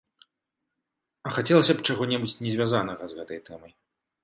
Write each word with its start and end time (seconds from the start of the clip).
А 1.27 1.35
хацелася 1.35 1.73
б 1.77 1.87
чаго-небудзь 1.87 2.35
не 2.47 2.51
звязанага 2.57 3.03
з 3.15 3.21
гэтай 3.21 3.39
тэмай. 3.53 3.71